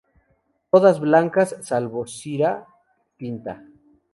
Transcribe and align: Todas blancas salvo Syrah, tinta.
Todas 0.71 0.99
blancas 0.99 1.57
salvo 1.61 2.07
Syrah, 2.07 2.65
tinta. 3.19 3.63